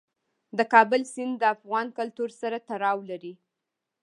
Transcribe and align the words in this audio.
د 0.57 0.59
کابل 0.73 1.01
سیند 1.13 1.33
د 1.39 1.43
افغان 1.55 1.87
کلتور 1.97 2.29
سره 2.41 2.57
تړاو 2.69 2.97
لري. 3.09 3.33